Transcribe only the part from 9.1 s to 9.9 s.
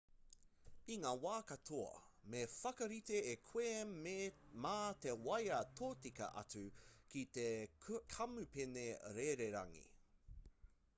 rererangi